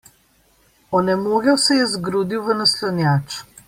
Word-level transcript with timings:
Onemogel 0.95 1.57
se 1.65 1.79
je 1.81 1.87
zgrudil 1.95 2.45
v 2.49 2.61
naslanjač. 2.61 3.43